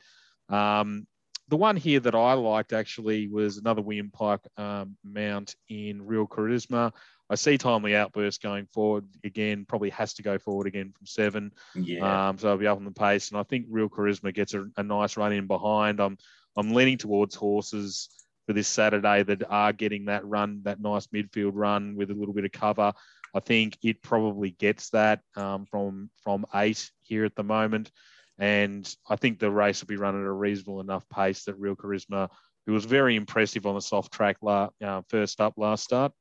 [0.49, 1.07] Um,
[1.53, 6.27] the one here that I liked actually was another William Pike um, mount in Real
[6.27, 6.93] Charisma.
[7.29, 11.53] I see Timely Outburst going forward again, probably has to go forward again from seven.
[11.75, 12.31] Yeah.
[12.31, 13.29] Um, so I'll be up on the pace.
[13.31, 16.01] And I think Real Charisma gets a, a nice run in behind.
[16.01, 16.17] I'm,
[16.57, 18.09] I'm leaning towards horses
[18.47, 22.33] for this Saturday that are getting that run, that nice midfield run with a little
[22.33, 22.95] bit of cover.
[23.35, 27.91] I think it probably gets that um, from from eight here at the moment,
[28.39, 31.77] and I think the race will be run at a reasonable enough pace that Real
[31.77, 32.29] Charisma,
[32.67, 36.13] who was very impressive on the soft track la, uh, first up last start,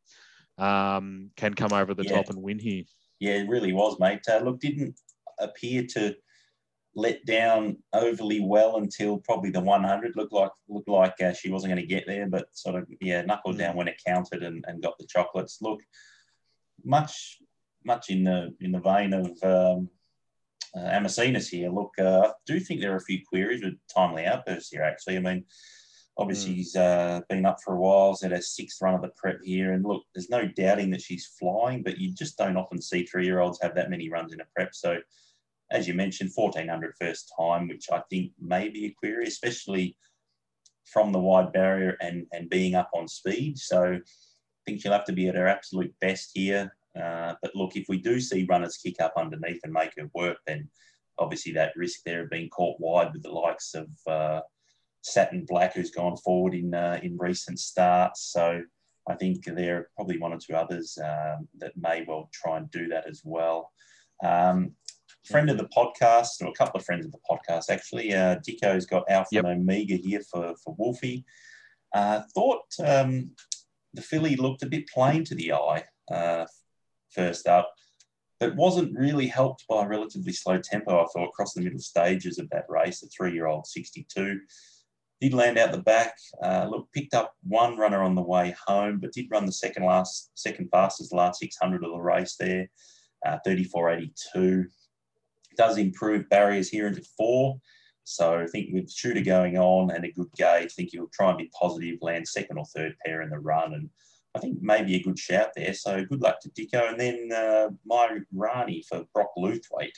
[0.57, 2.15] um, can come over the yeah.
[2.15, 2.83] top and win here.
[3.19, 4.21] Yeah, it really was, mate.
[4.29, 4.95] Uh, look, didn't
[5.39, 6.15] appear to
[6.95, 10.15] let down overly well until probably the 100.
[10.15, 13.21] Looked like looked like uh, she wasn't going to get there, but sort of yeah
[13.21, 13.59] knuckled mm.
[13.59, 15.59] down when it counted and, and got the chocolates.
[15.61, 15.81] Look,
[16.83, 17.37] much
[17.85, 19.89] much in the in the vein of um,
[20.75, 21.69] uh, Amazinas here.
[21.69, 24.83] Look, uh, I do think there are a few queries with timely outbursts here.
[24.83, 25.45] Actually, I mean,
[26.17, 26.55] obviously mm.
[26.55, 28.11] he's uh, been up for a while.
[28.11, 31.01] He's had a sixth run of the prep here, and look, there's no doubting that
[31.01, 34.33] she's flying, but you just don't often see three year olds have that many runs
[34.33, 34.73] in a prep.
[34.73, 34.97] So.
[35.73, 39.95] As you mentioned, 1400 first time, which I think may be a query, especially
[40.83, 43.57] from the wide barrier and, and being up on speed.
[43.57, 43.99] So I
[44.65, 46.75] think she'll have to be at her absolute best here.
[46.99, 50.37] Uh, but look, if we do see runners kick up underneath and make it work,
[50.45, 50.69] then
[51.17, 54.41] obviously that risk there of being caught wide with the likes of uh,
[55.01, 58.31] Satin Black, who's gone forward in uh, in recent starts.
[58.31, 58.61] So
[59.09, 62.69] I think there are probably one or two others um, that may well try and
[62.71, 63.71] do that as well.
[64.23, 64.73] Um,
[65.25, 68.85] friend of the podcast, or a couple of friends of the podcast actually, uh, Dicko's
[68.85, 69.45] got Alpha yep.
[69.45, 71.25] and Omega here for for Wolfie.
[71.93, 73.31] Uh, thought um,
[73.93, 76.45] the filly looked a bit plain to the eye uh,
[77.13, 77.71] first up,
[78.39, 82.39] but wasn't really helped by a relatively slow tempo, I thought, across the middle stages
[82.39, 83.03] of that race.
[83.03, 84.39] A three year old 62
[85.21, 86.17] did land out the back.
[86.43, 89.85] Uh, look, picked up one runner on the way home, but did run the second
[89.85, 92.67] last, second fastest last 600 of the race there,
[93.25, 94.65] uh, 34.82.
[95.55, 97.57] Does improve barriers here into four.
[98.03, 101.29] So I think with shooter going on and a good gauge, I think he'll try
[101.29, 103.75] and be positive, land second or third pair in the run.
[103.75, 103.89] And
[104.33, 105.73] I think maybe a good shout there.
[105.73, 106.89] So good luck to Dicko.
[106.89, 109.97] And then uh, my Rani for Brock Luthwaite.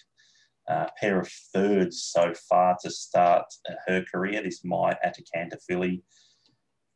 [0.70, 3.44] Uh, pair of thirds so far to start
[3.86, 4.42] her career.
[4.42, 6.02] This my Atacanta filly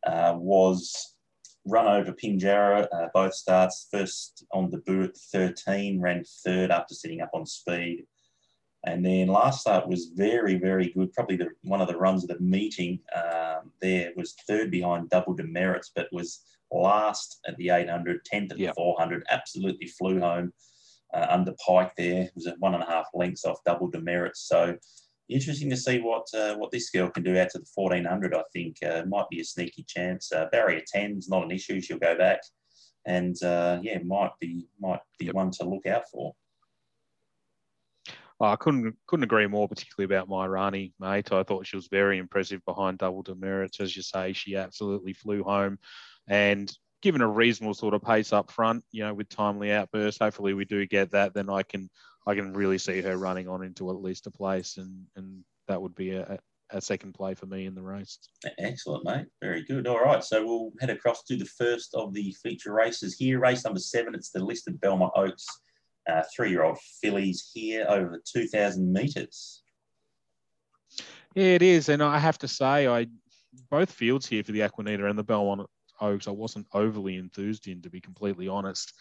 [0.06, 1.16] uh, was
[1.66, 3.88] run over Pinjarra, uh, both starts.
[3.92, 8.06] First on debut at 13, ran third after sitting up on speed.
[8.86, 11.12] And then last start was very, very good.
[11.12, 15.34] Probably the, one of the runs of the meeting um, there was third behind double
[15.34, 18.76] demerits, but was last at the 800, 10th at yep.
[18.76, 19.24] the 400.
[19.30, 20.52] Absolutely flew home
[21.14, 22.24] uh, under Pike there.
[22.24, 24.48] It was at one and a half lengths off double demerits.
[24.48, 24.78] So
[25.30, 28.34] interesting to see what uh, what this girl can do out to the 1400.
[28.34, 30.32] I think uh, might be a sneaky chance.
[30.32, 31.82] Uh, barrier 10 is not an issue.
[31.82, 32.42] She'll go back,
[33.06, 35.36] and uh, yeah, might be might be yep.
[35.36, 36.34] one to look out for.
[38.40, 41.32] Oh, I couldn't couldn't agree more, particularly about my Rani, mate.
[41.32, 43.80] I thought she was very impressive behind double demerits.
[43.80, 45.80] As you say, she absolutely flew home.
[46.28, 50.54] And given a reasonable sort of pace up front, you know, with timely outbursts, hopefully
[50.54, 51.90] we do get that, then I can
[52.26, 55.82] I can really see her running on into at least a place and and that
[55.82, 56.40] would be a,
[56.72, 58.20] a second play for me in the race.
[58.58, 59.28] Excellent, mate.
[59.42, 59.88] Very good.
[59.88, 60.24] All right.
[60.24, 63.40] So we'll head across to the first of the feature races here.
[63.40, 64.16] Race number seven.
[64.16, 65.46] It's the listed Belmont Oaks
[66.08, 69.64] uh, three-year-old fillies here over 2,000 metres.
[71.36, 73.08] Yeah, it is, and I have to say, I
[73.70, 75.68] both fields here for the Aquanita and the Belmont
[76.02, 78.94] Oaks, I wasn't overly enthused in, to be completely honest.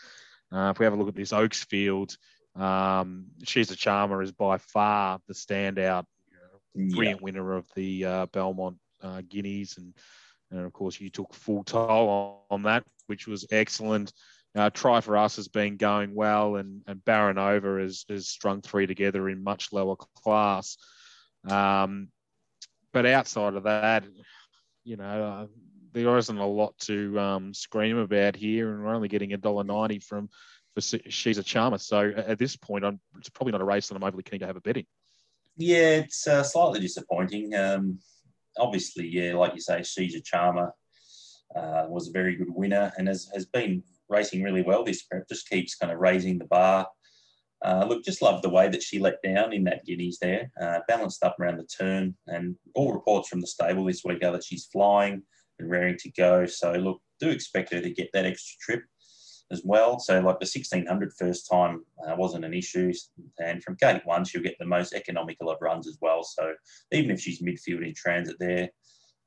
[0.52, 2.16] Uh, if we have a look at this Oaks field,
[2.54, 7.24] um, she's a charmer is by far the standout, you know, brilliant yeah.
[7.24, 9.94] winner of the uh, Belmont uh, Guineas, and
[10.50, 14.12] and of course you took full toll on, on that, which was excellent.
[14.54, 18.62] Uh, Try for Us has been going well, and, and Baron Over has, has strung
[18.62, 20.78] three together in much lower class.
[21.46, 22.08] Um,
[22.92, 24.04] but outside of that,
[24.84, 25.46] you know, uh,
[26.02, 29.64] there isn't a lot to um, scream about here, and we're only getting a dollar
[29.64, 30.28] ninety from
[30.74, 31.78] for she's a charmer.
[31.78, 34.46] So at this point, I'm, it's probably not a race that I'm overly keen to
[34.46, 34.84] have a bet in.
[35.56, 37.54] Yeah, it's uh, slightly disappointing.
[37.54, 37.98] Um,
[38.58, 40.74] obviously, yeah, like you say, she's a charmer.
[41.54, 45.26] Uh, was a very good winner and has, has been racing really well this prep.
[45.28, 46.86] Just keeps kind of raising the bar.
[47.64, 50.50] Uh, look, just love the way that she let down in that guineas there.
[50.60, 54.32] Uh, balanced up around the turn, and all reports from the stable this week are
[54.32, 55.22] that she's flying
[55.58, 56.46] and raring to go.
[56.46, 58.84] So look, do expect her to get that extra trip
[59.50, 59.98] as well.
[59.98, 62.92] So like the 1600 first time uh, wasn't an issue,
[63.38, 66.22] and from gate one she'll get the most economical of runs as well.
[66.22, 66.54] So
[66.92, 68.70] even if she's midfield in transit there.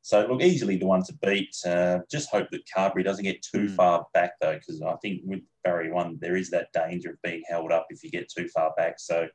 [0.01, 1.55] So look, easily the one to beat.
[1.65, 3.75] Uh, just hope that Carberry doesn't get too mm.
[3.75, 7.43] far back though, because I think with barrier one there is that danger of being
[7.49, 8.95] held up if you get too far back.
[8.97, 9.27] So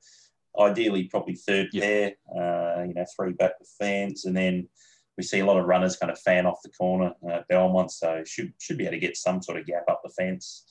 [0.59, 4.69] ideally probably third pair, uh, you know, three back the fans, and then
[5.17, 8.23] we see a lot of runners kind of fan off the corner at Belmont, so
[8.25, 10.67] should should be able to get some sort of gap up the fence.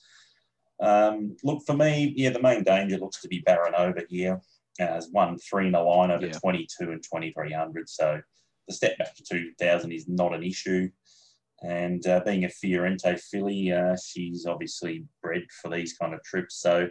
[0.80, 4.40] Um, look for me, yeah, the main danger looks to be Baranova here.
[4.80, 6.32] Uh, has won three in a line over yeah.
[6.32, 7.88] 22 and 2300.
[7.88, 8.20] So
[8.66, 10.90] the step back to 2000 is not an issue.
[11.62, 16.56] And uh, being a Fiorente filly, uh, she's obviously bred for these kind of trips.
[16.56, 16.88] So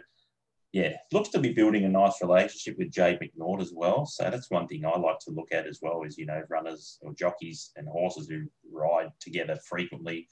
[0.74, 4.04] yeah, looks to be building a nice relationship with Jade McNaught as well.
[4.06, 6.98] So that's one thing I like to look at as well is, you know, runners
[7.00, 10.26] or jockeys and horses who ride together frequently.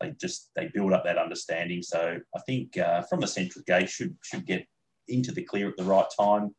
[0.00, 1.82] They just, they build up that understanding.
[1.82, 4.64] So I think uh, from the central gate should, should get
[5.08, 6.54] into the clear at the right time.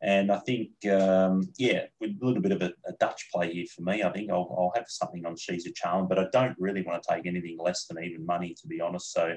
[0.00, 3.66] And I think, um, yeah, with a little bit of a, a, Dutch play here
[3.76, 6.56] for me, I think I'll, I'll have something on She's a Charm, but I don't
[6.58, 9.12] really want to take anything less than even money, to be honest.
[9.12, 9.36] So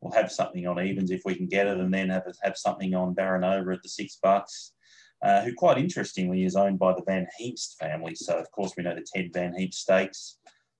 [0.00, 2.94] we'll have something on evens if we can get it, and then have have something
[2.94, 4.72] on Baranova at the six bucks.
[5.22, 8.14] Uh, who quite interestingly is owned by the Van Heemst family.
[8.14, 10.38] So of course we know the Ted Van Heemst Stakes.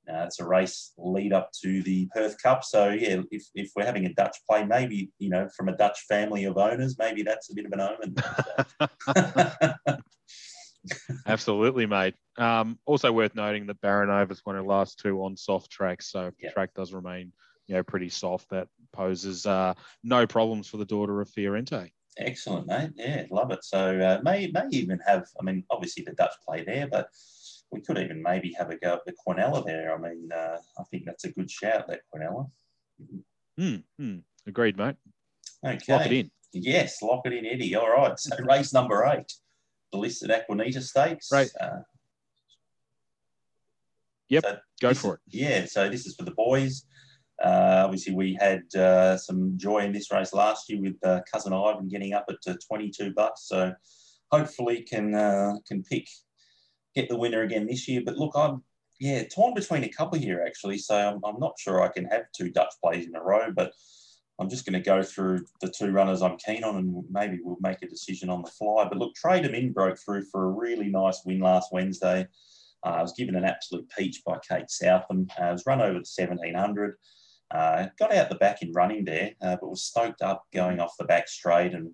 [0.09, 2.65] Uh, it's a race lead up to the Perth Cup.
[2.65, 6.07] So yeah, if, if we're having a Dutch play, maybe you know from a Dutch
[6.09, 7.81] family of owners, maybe that's a bit of an
[9.77, 9.99] omen.
[11.27, 12.15] Absolutely, mate.
[12.39, 16.11] Um, also worth noting that Baranova's one of the last two on soft tracks.
[16.11, 17.33] So if the track does remain
[17.71, 18.51] you know, pretty soft.
[18.51, 21.91] That poses uh, no problems for the daughter of Fiorente.
[22.19, 22.91] Excellent, mate.
[22.97, 23.65] Yeah, love it.
[23.65, 25.27] So uh, may may even have.
[25.39, 27.09] I mean, obviously the Dutch play there, but
[27.71, 29.95] we could even maybe have a go at the Quinella there.
[29.95, 32.51] I mean, uh, I think that's a good shout, that Quinella.
[33.57, 33.77] Hmm.
[33.99, 34.19] hmm.
[34.47, 34.97] Agreed, mate.
[35.65, 35.93] Okay.
[35.93, 36.31] Lock it in.
[36.53, 37.77] Yes, lock it in, Eddie.
[37.77, 38.19] All right.
[38.19, 39.33] So race number eight,
[39.93, 41.31] the listed Aquanita Stakes.
[41.31, 41.51] Right.
[41.61, 41.81] Uh,
[44.29, 44.45] yep.
[44.45, 45.21] So go for it.
[45.29, 45.67] Yeah.
[45.67, 46.85] So this is for the boys.
[47.43, 51.53] Uh, obviously, we had uh, some joy in this race last year with uh, cousin
[51.53, 53.49] Ivan getting up at 22 bucks.
[53.49, 53.73] So
[54.31, 56.09] hopefully can uh, can pick
[56.95, 58.03] get the winner again this year.
[58.05, 58.63] But look, I'm
[58.99, 60.79] yeah torn between a couple here actually.
[60.79, 63.73] So I'm, I'm not sure I can have two Dutch plays in a row, but
[64.39, 67.59] I'm just going to go through the two runners I'm keen on, and maybe we'll
[67.61, 68.87] make a decision on the fly.
[68.89, 72.27] But look, Trade Them In broke through for a really nice win last Wednesday.
[72.85, 75.27] Uh, I was given an absolute peach by Kate Southam.
[75.39, 76.97] Uh, I was run over the 1700.
[77.51, 80.97] Uh, got out the back in running there, uh, but was stoked up going off
[80.99, 81.91] the back straight and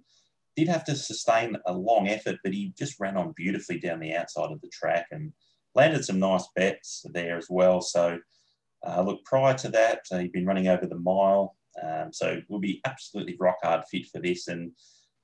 [0.54, 4.14] did have to sustain a long effort, but he just ran on beautifully down the
[4.14, 5.32] outside of the track and
[5.74, 7.80] landed some nice bets there as well.
[7.80, 8.18] So,
[8.86, 12.58] uh, look, prior to that, uh, he'd been running over the mile, um, so will
[12.58, 14.48] be absolutely rock hard fit for this.
[14.48, 14.72] And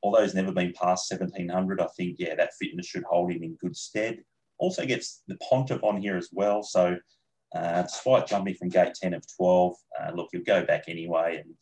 [0.02, 3.56] although he's never been past 1700, I think yeah, that fitness should hold him in
[3.56, 4.18] good stead.
[4.58, 6.96] Also gets the Pontiff on here as well, so
[7.54, 7.84] uh,
[8.26, 11.42] jumping from gate 10 of 12, uh, look, he'll go back anyway.
[11.44, 11.54] And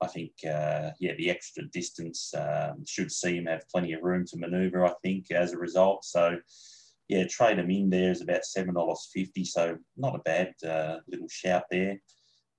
[0.00, 4.24] I think, uh, yeah, the extra distance um, should see him have plenty of room
[4.26, 6.04] to manoeuvre, I think, as a result.
[6.04, 6.38] So,
[7.08, 9.46] yeah, trade him in there is about $7.50.
[9.46, 11.98] So, not a bad uh, little shout there.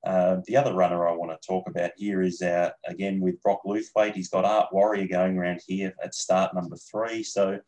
[0.06, 3.62] Uh, the other runner I want to talk about here is uh, again with Brock
[3.66, 4.16] Luthwaite.
[4.16, 7.24] He's got Art Warrior going around here at start number three.
[7.24, 7.60] So,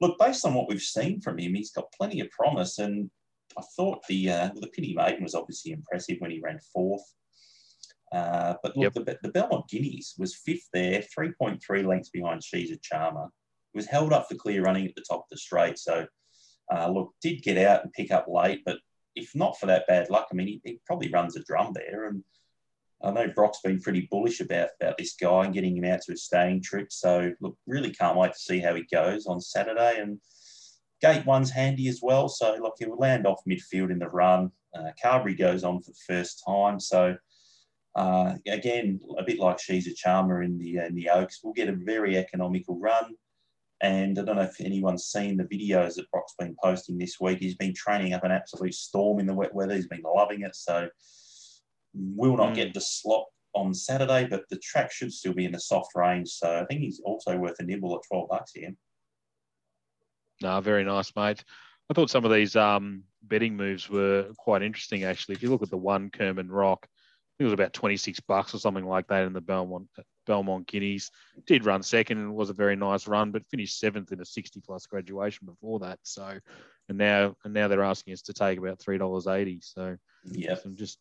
[0.00, 2.78] look, based on what we've seen from him, he's got plenty of promise.
[2.78, 3.10] And
[3.58, 7.02] I thought the uh, the Penny Maiden was obviously impressive when he ran fourth.
[8.12, 9.06] Uh, but look, yep.
[9.06, 13.24] the, the Belmont Guineas was fifth there, 3.3 lengths behind She's a Charmer.
[13.72, 15.78] It was held up for clear running at the top of the straight.
[15.78, 16.06] So,
[16.70, 18.76] uh, look, did get out and pick up late, but
[19.16, 22.08] if not for that bad luck, I mean, he, he, probably runs a drum there.
[22.08, 22.22] And
[23.02, 26.12] I know Brock's been pretty bullish about, about this guy and getting him out to
[26.12, 26.92] a staying trip.
[26.92, 30.00] So, look, really can't wait to see how he goes on Saturday.
[30.00, 30.20] And
[31.02, 34.50] Gate one's handy as well, so like he will land off midfield in the run.
[34.74, 37.16] Uh, Carberry goes on for the first time, so
[37.94, 41.68] uh, again, a bit like she's a charmer in the in the Oaks, we'll get
[41.68, 43.14] a very economical run.
[43.82, 47.40] And I don't know if anyone's seen the videos that Brock's been posting this week.
[47.40, 49.74] He's been training up an absolute storm in the wet weather.
[49.74, 50.54] He's been loving it.
[50.54, 50.88] So
[51.92, 52.56] we'll not mm.
[52.56, 53.24] get the slot
[53.54, 56.28] on Saturday, but the track should still be in the soft range.
[56.30, 58.72] So I think he's also worth a nibble at 12 bucks here.
[60.42, 61.44] No, very nice, mate.
[61.90, 65.34] I thought some of these um, betting moves were quite interesting, actually.
[65.34, 68.54] If you look at the one Kerman Rock, I think it was about 26 bucks
[68.54, 69.88] or something like that in the Belmont
[70.26, 71.10] Belmont Guineas.
[71.46, 74.24] Did run second and it was a very nice run, but finished seventh in a
[74.24, 75.98] 60 plus graduation before that.
[76.02, 76.38] So,
[76.88, 79.60] and now and now they're asking us to take about three dollars eighty.
[79.62, 80.98] So, yeah, I'm just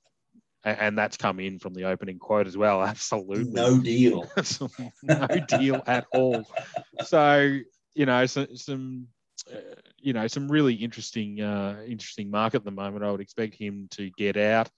[0.63, 2.81] and that's come in from the opening quote as well.
[2.85, 4.29] Absolutely, no deal,
[5.03, 6.45] no deal at all.
[7.05, 7.59] So,
[7.93, 9.07] you know, some, some
[9.97, 13.03] you know, some really interesting, uh, interesting market at the moment.
[13.03, 14.69] I would expect him to get out.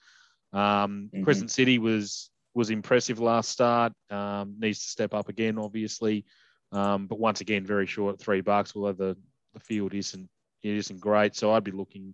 [0.52, 1.24] Um, mm-hmm.
[1.24, 3.94] Crescent City was was impressive last start.
[4.10, 6.26] Um, needs to step up again, obviously,
[6.72, 8.74] um, but once again, very short, three bucks.
[8.76, 9.18] Although the
[9.54, 10.30] the field isn't
[10.62, 12.14] it isn't great, so I'd be looking,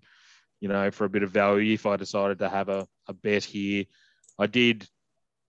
[0.59, 3.43] you know, for a bit of value if I decided to have a, a bet
[3.43, 3.85] here.
[4.37, 4.87] I did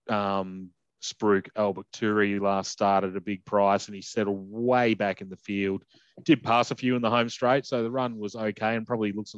[0.09, 0.69] um,
[1.01, 5.29] Spruik Albert Turi last start at a big price, and he settled way back in
[5.29, 5.83] the field.
[6.23, 9.11] Did pass a few in the home straight, so the run was okay, and probably
[9.11, 9.33] looks,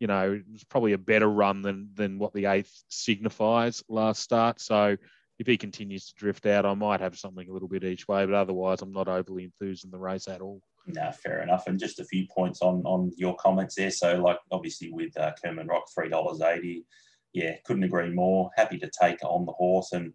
[0.00, 4.22] you know, it was probably a better run than than what the eighth signifies last
[4.22, 4.60] start.
[4.60, 4.96] So
[5.38, 8.24] if he continues to drift out, I might have something a little bit each way,
[8.24, 10.62] but otherwise, I'm not overly enthused in the race at all.
[10.86, 11.66] No, fair enough.
[11.66, 13.90] And just a few points on on your comments there.
[13.90, 16.86] So, like obviously with uh, Kerman Rock, three dollars eighty.
[17.34, 18.50] Yeah, couldn't agree more.
[18.56, 20.14] Happy to take on the horse and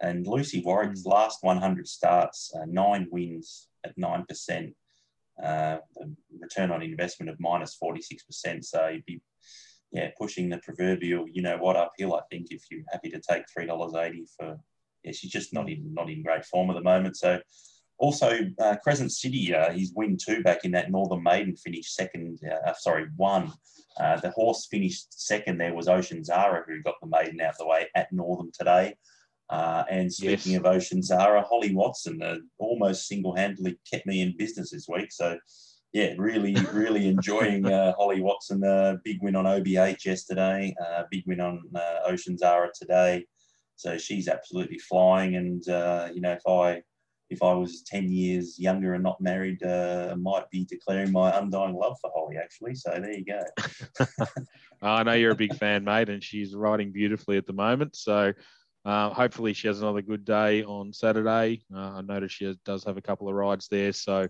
[0.00, 1.12] and Lucy Warwick's mm.
[1.12, 4.74] last 100 starts, uh, nine wins at 9%,
[5.42, 8.64] uh, the return on investment of minus 46%.
[8.64, 9.20] So you'd be
[9.92, 13.44] yeah, pushing the proverbial, you know what, uphill, I think, if you're happy to take
[13.56, 14.58] $3.80 for,
[15.04, 17.16] yeah, she's just not in, not in great form at the moment.
[17.16, 17.40] So
[17.98, 22.40] also, uh, Crescent City, uh, he's win two back in that Northam Maiden, finished second,
[22.44, 23.52] uh, uh sorry, one.
[24.00, 27.58] Uh, the horse finished second there was Ocean Zara, who got the maiden out of
[27.58, 28.94] the way at Northam today.
[29.52, 30.60] Uh, and speaking yes.
[30.60, 35.12] of Ocean Zara, Holly Watson uh, almost single-handedly kept me in business this week.
[35.12, 35.38] So,
[35.92, 38.64] yeah, really, really enjoying uh, Holly Watson.
[38.64, 40.74] Uh, big win on OBH yesterday.
[40.82, 43.26] Uh, big win on uh, Ocean Zara today.
[43.76, 45.36] So she's absolutely flying.
[45.36, 45.62] And
[46.14, 46.82] you know, if I
[47.28, 51.74] if I was ten years younger and not married, I might be declaring my undying
[51.74, 52.36] love for Holly.
[52.38, 54.06] Actually, so there you go.
[54.82, 57.96] I know you're a big fan, mate, and she's riding beautifully at the moment.
[57.96, 58.32] So
[58.84, 61.62] uh, hopefully, she has another good day on Saturday.
[61.74, 64.28] Uh, I noticed she has, does have a couple of rides there, so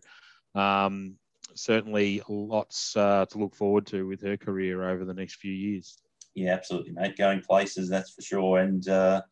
[0.55, 1.15] um,
[1.55, 5.97] certainly lots uh, to look forward to with her career over the next few years.
[6.35, 7.17] Yeah, absolutely, mate.
[7.17, 8.59] Going places, that's for sure.
[8.59, 9.23] And uh,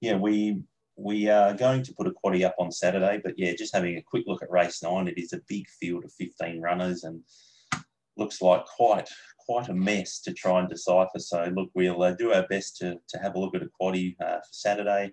[0.00, 0.62] yeah, we
[0.96, 4.02] we are going to put a quaddy up on Saturday, but yeah, just having a
[4.02, 5.08] quick look at race nine.
[5.08, 7.22] It is a big field of 15 runners and
[8.16, 9.08] looks like quite
[9.48, 11.18] quite a mess to try and decipher.
[11.18, 14.14] So look, we'll uh, do our best to, to have a look at a quaddy
[14.20, 15.12] uh, for Saturday,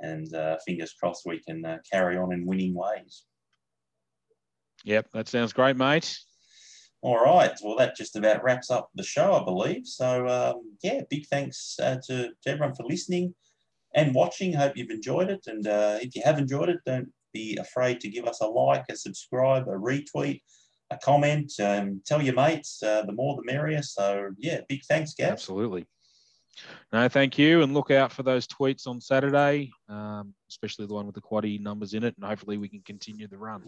[0.00, 3.24] and uh, fingers crossed we can uh, carry on in winning ways.
[4.84, 6.18] Yep, that sounds great, mate.
[7.02, 7.52] All right.
[7.62, 9.86] Well, that just about wraps up the show, I believe.
[9.86, 13.34] So, um, yeah, big thanks uh, to, to, everyone for listening
[13.94, 14.52] and watching.
[14.52, 15.40] Hope you've enjoyed it.
[15.46, 18.84] And uh, if you have enjoyed it, don't be afraid to give us a like,
[18.90, 20.42] a subscribe, a retweet
[20.90, 21.52] a comment.
[21.60, 22.82] Um, tell your mates.
[22.82, 23.82] Uh, the more, the merrier.
[23.82, 25.32] So yeah, big thanks, Gav.
[25.32, 25.86] Absolutely.
[26.92, 31.06] No, thank you, and look out for those tweets on Saturday, um, especially the one
[31.06, 33.62] with the quaddy numbers in it, and hopefully we can continue the run.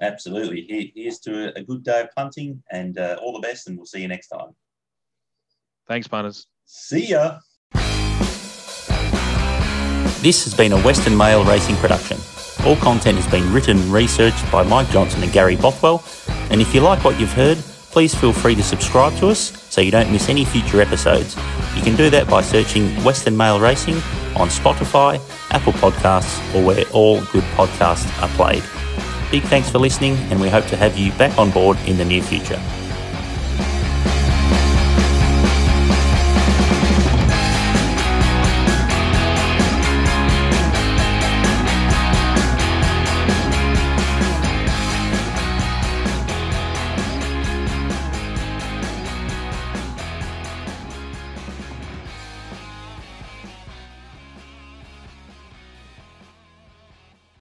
[0.00, 0.92] Absolutely.
[0.94, 4.00] Here's to a good day of punting, and uh, all the best, and we'll see
[4.00, 4.50] you next time.
[5.88, 6.46] Thanks, punters.
[6.64, 7.40] See ya.
[10.22, 12.18] This has been a Western Mail Racing production.
[12.66, 16.04] All content has been written and researched by Mike Johnson and Gary Bothwell
[16.50, 17.58] and if you like what you've heard,
[17.92, 21.36] please feel free to subscribe to us so you don't miss any future episodes.
[21.76, 23.94] You can do that by searching Western Mail Racing
[24.36, 25.20] on Spotify,
[25.52, 28.64] Apple Podcasts, or where all good podcasts are played.
[29.30, 32.04] Big thanks for listening, and we hope to have you back on board in the
[32.04, 32.60] near future.